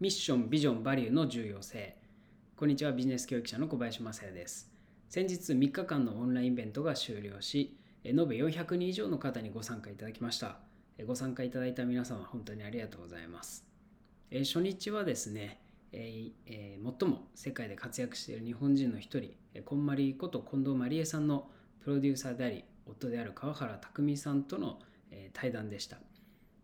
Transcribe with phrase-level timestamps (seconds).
[0.00, 1.96] ミッション、ビジョン、バリューの重要性。
[2.54, 4.70] こんにちは、ビジネス教育者の小林正也です。
[5.08, 10.60] 先日3日間のオンラインイベントが終了し、延べ400人以上の方にご参加いただきました。
[11.04, 13.66] ご参加いただいた皆様、本当にありがとうございます。
[14.30, 19.32] 初日はですね、え、最も世界で活躍している日本人の一人、
[19.64, 24.78] こんまりこと近藤まりえさんのプロデューサーであり、夫である川原拓さんとの
[25.32, 25.98] 対談でした。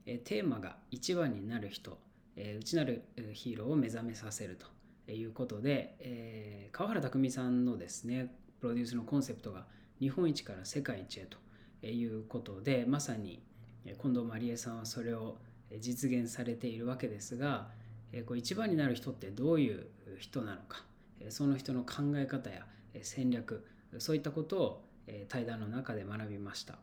[0.04, 1.98] テーマが一番になる人、
[2.36, 4.58] え内なるヒーローを目覚めさせる
[5.06, 9.66] ということで、え川原拓実さんのですねプロデュースのコンセプトが
[10.00, 11.38] 日本一から世界一へと
[11.86, 13.42] いうことでまさに
[13.84, 15.38] 近藤麻理恵さんはそれを
[15.78, 17.68] 実現されているわけですが
[18.12, 19.86] えこう一番になる人ってどういう
[20.18, 20.84] 人なのか
[21.28, 22.66] その人の考え方や
[23.02, 23.64] 戦略
[23.98, 24.84] そういったことを
[25.28, 26.78] 対談の中で学びました。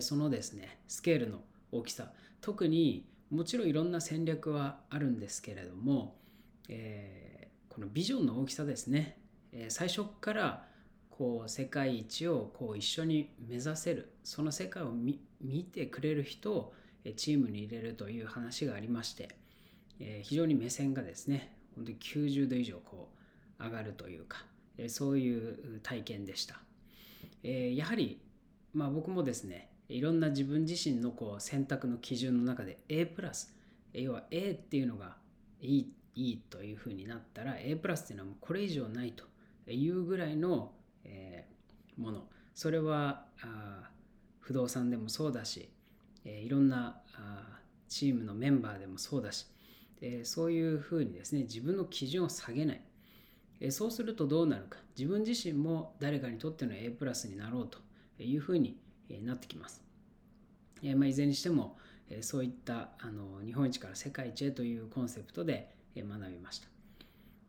[0.00, 6.16] そのですねスケールの大きさ特にもちろんいろんな戦略はあるんですけれども、
[6.68, 9.18] えー、このビジョンの大きさですね、
[9.52, 10.64] えー、最初から
[11.10, 15.18] こう世界一をこう一緒に目指せるその世界を見
[15.64, 16.74] てくれる人を
[17.16, 19.30] チームに入れるという話がありまして、
[19.98, 23.08] えー、非常に目線がですね本当に90度以上こ
[23.58, 24.44] う上がるというか、
[24.76, 26.60] えそういう体験でした、
[27.42, 28.20] えやはり、
[28.74, 33.54] まあ、僕もですねいろんな自分自身のこう選択の基準の中で A プラス
[33.92, 35.16] 要は A っていうのが
[35.60, 39.24] いいいいというふうになったら A プラスっていうのはもうこれ以上ないと
[39.70, 40.72] いうぐらいの、
[41.04, 42.24] えー、もの。
[42.54, 43.90] それはあ
[44.40, 45.68] 不動産でもそうだし、
[46.24, 49.46] えー、いろんなあチームのメンバーでもそうだし、
[50.00, 52.80] えー、そういうふうにですね自分の基準を下げない、
[53.60, 54.78] えー、そうするとどうなるか。
[54.96, 57.78] 自分自身も誰かにとっての A プラスになろうと
[58.22, 58.78] いうふうに
[59.24, 59.82] なってきます。
[60.82, 66.68] えまあ、いずれにしても、えそういったあの日本一から世界一へというコンセプトで学びました。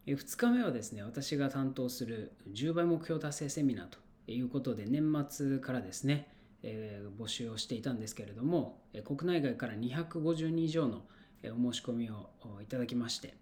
[0.05, 3.99] 2日目はですね、私が担当する10倍目標達成セミナーと
[4.31, 6.29] いうことで、年末からですね、
[6.63, 11.03] え募集をしていたんですけれども、国内外から250人以上の
[11.43, 12.29] お申し込みを
[12.61, 13.35] いただきまして、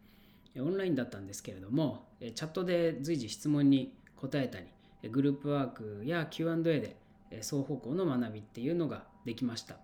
[0.57, 4.65] オンラインだったんですけれども、チャットで随時質問に答えたり、
[5.09, 6.95] グループワークや Q&A で
[7.41, 9.77] 双方向の学びっていうのができました。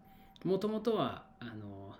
[0.44, 1.96] もともとはあの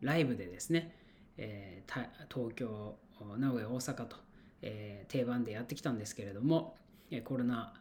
[0.00, 0.96] ライブでですね、
[1.36, 2.96] えー、東京、
[3.38, 4.16] 名古屋、大阪と、
[4.62, 6.76] えー、定番でやってきたんですけれども、
[7.24, 7.74] コロナ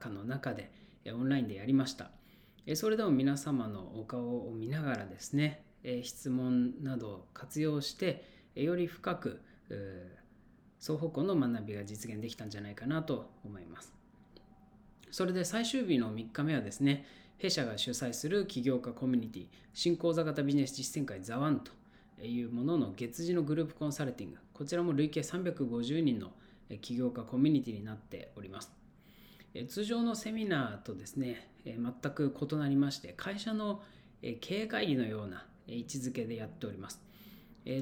[0.00, 0.72] 禍の中で
[1.12, 2.10] オンラインでやりました。
[2.74, 5.64] それでも皆様のお顔を見ながらですね、
[6.02, 8.24] 質問などを活用して、
[8.54, 9.40] より深く
[10.80, 13.94] 双方向の学びが実現できたんじゃないかなと思います。
[15.10, 17.06] それで最終日の3日目はですね、
[17.38, 21.72] 弊社が主催する起業家コミュニティ、新講座型ビジネス実践会ザワンと
[22.22, 26.32] いうものの月次のグループコンサルティング、こちらも累計350人の
[26.80, 28.72] 起業家コミュニティになっております。
[29.68, 31.80] 通常のセミナーとですね、全
[32.12, 33.82] く異なりまして、会社の
[34.40, 37.00] 経営会議のような位置づけでやっております。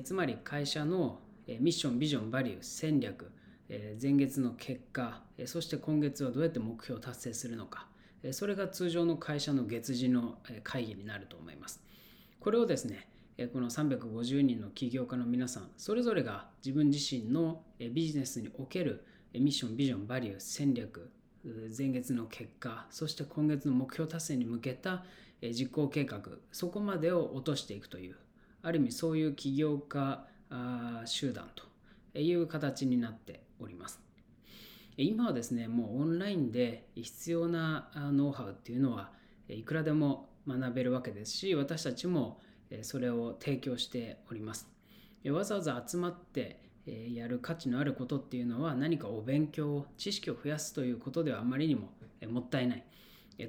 [0.05, 3.31] つまり会社のミッション、ビジョン、バリュー、戦略、
[3.69, 7.89] 前月の結果、そして今月はどうやって目標を達成するのか、
[8.33, 11.83] それが通常の会社の月次の会議になると思います。
[12.39, 13.09] これをですね、
[13.53, 19.05] この350人の起業家の皆さん、それぞれが自分自身のビジネスにおける
[19.35, 21.11] ミッション、ビジョン、バリュー、戦略、
[21.77, 25.05] 前月の結果、そして今月の目標達成に向けた
[25.43, 26.23] 実行計画、
[26.53, 28.17] そこまでを落としていくという、
[28.63, 30.25] ある意味そういう起業家
[31.05, 31.51] 集団
[32.13, 34.01] という形になっております。
[34.97, 39.11] 今はですね、もうオンラインで必要なノウハウっていうのは
[39.49, 42.41] いくらでも学べるわけですし、私たちも
[42.83, 44.69] それを提供しております。
[45.27, 51.91] わざわざ集まってやる価値のあることっていうのは何かお勉強、知識を増やすということではあまりにも
[52.29, 52.85] もったいない。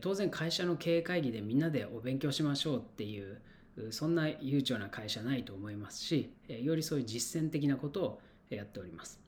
[0.02, 3.42] 当然会社の経営会議でみんなでお勉強しましょうっていう
[3.92, 9.22] そんな悠長な会社ないと思いますし、よりそういう実践的なことをやっております。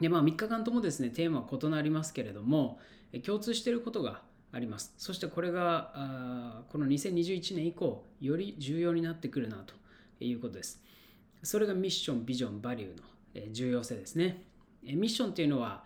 [0.00, 2.78] で、まあ、3日間ともですね、テーマは異なりますけれども、
[3.24, 4.94] 共通していることがあります。
[4.96, 9.74] そしてこれが、あこの2021年以降、より重要になってくるなと
[10.24, 10.82] いうことです。
[11.42, 14.44] それがミッション、ビジョン、バリューの重要性ですね。
[14.82, 15.84] ミッションというのは、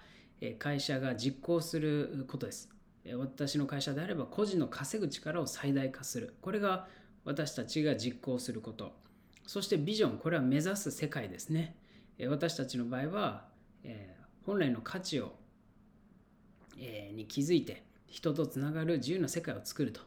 [0.59, 2.71] 会社が実行することです。
[3.17, 6.35] 私の会社であれば、個人の稼ぐ力を最大化する。
[6.41, 6.87] これが
[7.25, 8.93] 私たちが実行すること。
[9.47, 11.77] そしてビジョン、これは目指す世界ですね。
[12.29, 13.54] 私たちの場合は、
[13.85, 15.33] えー、本来の価値を、
[16.79, 20.01] えー、に気づいて人とつながる自由な世界を作ると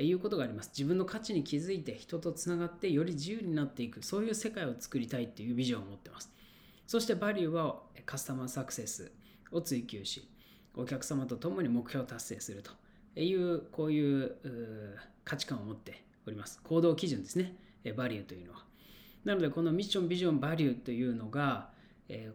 [0.00, 0.70] いうことがあります。
[0.76, 6.30] 自分の価値に気づいて人とつながってより自由になっていく、そういう世界を作りたいっていうビジョンを持ってます。
[6.86, 9.12] そしてバリューはカスタマーサクセス
[9.50, 10.28] を追求し、
[10.76, 12.72] お客様と共に目標を達成すると
[13.20, 14.36] いう、こういう
[15.24, 16.60] 価値観を持っております。
[16.62, 17.56] 行動基準ですね、
[17.96, 18.64] バリューというのは。
[19.24, 21.72] なので、このミッション、ビジョン、バリューというのが、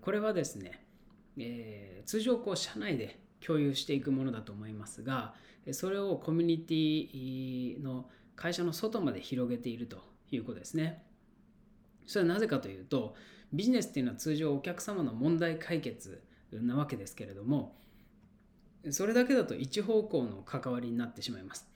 [0.01, 0.85] これはですね、
[1.39, 5.33] え通常こう社内で共有していくものだと思いますが、
[5.71, 9.97] それをコミュニティの会社の外まで広げていると
[10.31, 11.03] いうことですね。
[12.05, 13.15] それはなぜかというと、
[13.53, 17.75] ビジネスっていうのは通常お客様の問題解決なわけですけれども、
[18.91, 21.67] それだけだと一方向の関わりになってしまいます。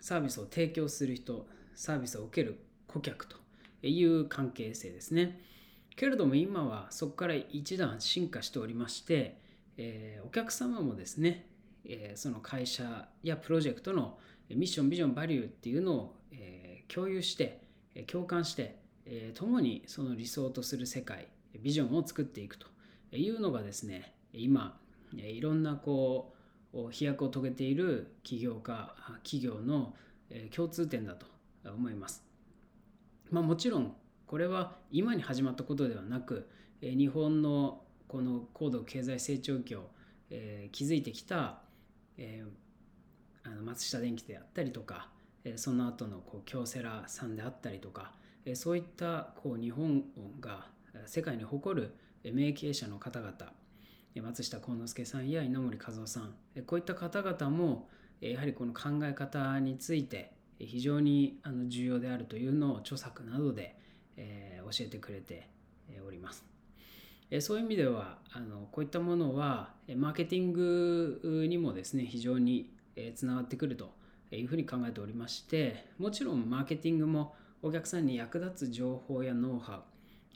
[0.00, 3.36] サービスを提供する人、サービスを受ける顧客と
[3.82, 5.40] いう関係性ですね。
[5.98, 9.36] けれども今はそこから一段進化しておりまして、
[9.76, 11.48] えー、お客様もですね、
[11.84, 14.16] えー、その会社やプロジェクトの
[14.48, 17.62] ミッション、ビジョン、バリューっていうのを、えー、共有して、
[18.06, 21.26] 共感して、えー、共にその理想とする世界、
[21.60, 22.68] ビジョンを作っていくと
[23.10, 24.78] いうのがですね、今、
[25.12, 26.32] いろんなこ
[26.72, 29.96] う飛躍を遂げている起業家、企業の
[30.54, 31.26] 共通点だと
[31.68, 32.24] 思います。
[33.32, 33.96] まあ、もちろん
[34.28, 36.48] これは今に始まったことではなく
[36.80, 39.90] え日本のこの高度経済成長期を、
[40.30, 41.60] えー、築いてきた、
[42.16, 45.08] えー、あの松下電器であったりとか、
[45.44, 48.12] えー、その後のこう京セラさんであったりとか、
[48.44, 50.04] え、そういったこう日本
[50.40, 50.66] が
[51.06, 51.94] 世界に誇る
[52.32, 53.34] 名経営者の方々
[54.22, 56.34] 松下幸之助さんや稲森和夫さん
[56.66, 57.88] こういった方々も
[58.20, 61.38] やはりこの考え方について非常に
[61.68, 63.76] 重要であるというのを著作などで
[64.18, 65.48] え教えてくれて
[66.06, 66.44] おります。
[67.30, 72.70] えそういう意味ではあのこういったものはマーケティングにもですね非常に
[73.14, 73.92] つながってくると
[74.30, 79.82] いうふうに考えておりましてもちろんマーケティングもお客さんに役立つ情報やノウハ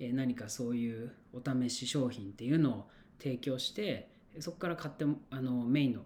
[0.00, 6.02] ウ何かそういうお試し商品っていうのを提供してそこから買ってあのメインの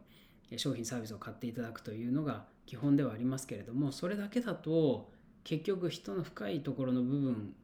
[0.57, 5.11] 商品サービスを買っていただくというのが基本ではありますけれどもそれだけだと
[5.45, 7.55] 結局人の深いところの部分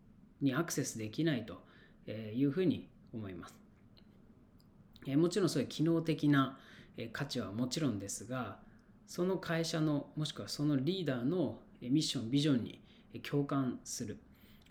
[0.42, 1.62] にアクセスできないと
[2.10, 3.54] いうふうに思います。
[5.16, 6.58] もちろんそういう機能的な
[7.12, 8.58] 価値はもちろんですが
[9.06, 12.80] その会社のもしくはそのリーダーのミッションビジョンに
[13.22, 14.18] 共感する。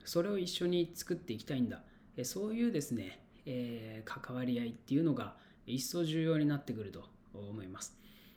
[0.04, 1.84] それを一緒に作っていきたいんだ。
[2.24, 5.36] そういうですね、え関わり合いっていうのが
[5.66, 7.04] 一層重要になってくると
[7.34, 7.96] 思います。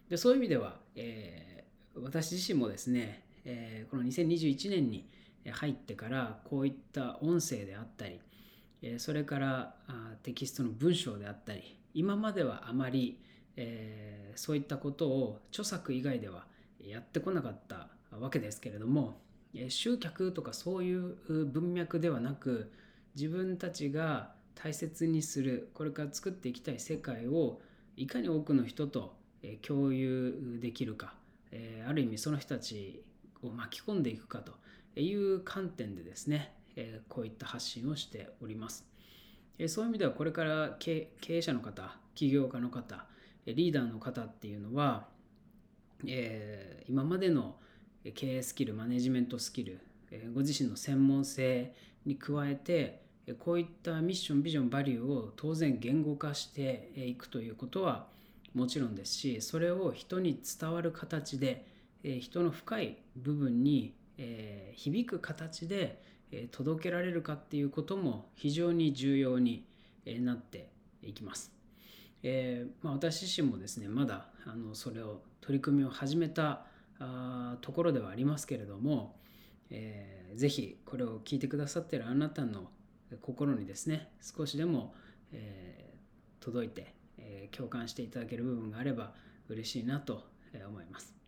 [0.08, 1.64] でそういう意味では、え、
[1.96, 5.08] 私自身もですね、え、この2021年に
[5.52, 8.20] 入ってからこういった音声であったり
[8.98, 9.74] それから
[10.22, 13.20] テキストの文章であったり今まではあまり、
[14.34, 16.44] そういったことを著作以外では
[16.80, 17.88] やってこなかった
[18.18, 19.20] わけですけれども
[19.68, 21.16] 集客とかそういう
[21.46, 22.72] 文脈ではなく
[23.14, 27.60] 自分たちが大切にするこれから作っていきたい世界を
[27.96, 29.14] いかに多くの人と
[29.62, 31.14] 共有できるか
[31.88, 33.02] ある意味その人たち
[33.42, 34.52] を巻き込んでいくかと
[35.02, 38.84] いう観点でですねえこういった発信をしております。
[39.58, 43.06] えそういう意味ではこれから経営者の方、起業家の方、
[43.46, 45.06] リーダーの方っていうのは、
[46.06, 47.56] え今までの
[48.14, 49.80] 経営スキル、マネジメントスキル、
[50.10, 51.74] えご自身の専門性
[52.04, 53.04] に加えて、
[53.38, 58.08] こういったミッション、ビジョン、バリューを当然言語化していくということは
[58.54, 61.66] もちろんですし、それを人に伝わる形で、
[62.02, 66.02] 人の深い部分にえ響く形で
[66.50, 69.66] 届けられるかっていうことも非常に重要に
[70.06, 70.68] なって
[71.02, 71.52] いきます。
[72.22, 76.64] えー、まあ、私自身もですねまだあのそれを取り組みを始めた
[76.98, 79.14] あところではありますけれども、
[79.68, 82.70] えー、ぜひこれを聞いてくださっているあなたの
[83.20, 84.94] 心にですね少しでも、
[85.32, 89.12] えー、届いて、え共感していただける部分があれば
[89.48, 90.24] 嬉しいなと
[90.66, 91.23] 思います。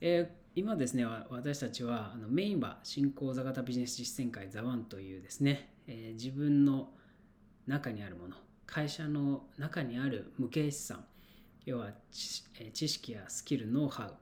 [0.00, 6.90] えー今ですね、私たちはあのメインは新講座型ビジネス実践会ザワンというですね、えー、自分の
[7.66, 11.04] 中にあるもの、会社の中にある無形資産、
[11.66, 14.14] 要は知識やスキル、ノウハウ、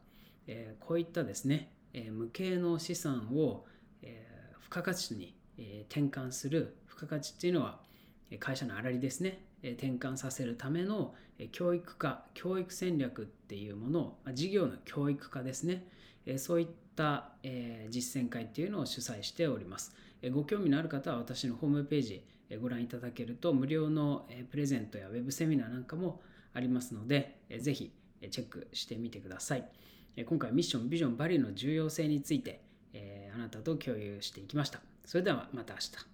[0.47, 3.67] えー、こういったですね、えー、無形の資産を、
[4.01, 7.79] えー、付加価値に、え転換する付加価値っていうのは
[8.41, 11.15] 会社の粗利ですね、転換させるための
[11.53, 15.87] 教育化、教育戦略っていうものを、事業の教育化ですね、
[16.37, 17.31] そういった
[17.91, 19.95] 実践会っていうのを主催しております。
[20.33, 22.23] ご興味のある方は私のホームページ
[22.61, 26.21] ご覧いただけると無料のプレゼントやウェブセミナーなんかも
[26.53, 27.93] ありますので、ぜひ
[28.31, 29.69] チェックしてみてください。
[30.27, 32.61] 今回ミッション、ビジョン、バリューの重要性について、
[32.93, 34.83] え、あなたと共有していきました。
[35.07, 36.12] それではまた明日。